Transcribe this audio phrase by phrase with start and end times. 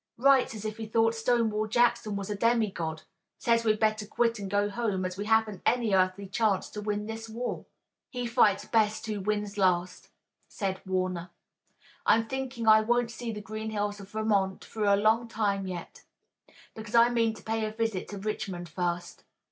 [0.17, 3.03] Writes as if he thought Stonewall Jackson was a demigod.
[3.37, 7.05] Says we'd better quit and go home, as we haven't any earthly chance to win
[7.05, 7.65] this war."
[8.09, 10.09] "He fights best who wins last,"
[10.47, 11.29] said Warner.
[12.03, 16.01] "I'm thinking I won't see the green hills of Vermont for a long time yet,
[16.73, 19.23] because I mean to pay a visit to Richmond first.